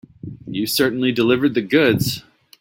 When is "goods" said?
1.61-2.23